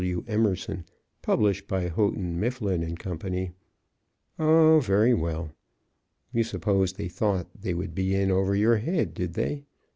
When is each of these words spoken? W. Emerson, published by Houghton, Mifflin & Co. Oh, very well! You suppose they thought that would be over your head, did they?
W. 0.01 0.23
Emerson, 0.27 0.83
published 1.21 1.67
by 1.67 1.87
Houghton, 1.87 2.39
Mifflin 2.39 2.95
& 2.95 2.95
Co. 2.97 3.19
Oh, 4.39 4.79
very 4.79 5.13
well! 5.13 5.51
You 6.33 6.43
suppose 6.43 6.93
they 6.93 7.07
thought 7.07 7.47
that 7.61 7.77
would 7.77 7.93
be 7.93 8.15
over 8.31 8.55
your 8.55 8.77
head, 8.77 9.13
did 9.13 9.35
they? 9.35 9.65